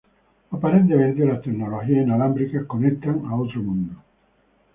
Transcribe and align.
Aparentemente 0.51 1.23
las 1.23 1.43
tecnologías 1.43 2.07
inalámbricas 2.07 2.65
conectan 2.65 3.23
a 3.27 3.35
otro 3.35 3.61
mundo. 3.61 3.97